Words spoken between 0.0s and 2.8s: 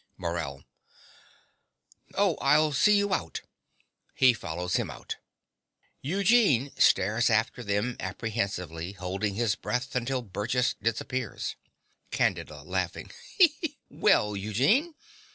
MORELL. Oh, I'll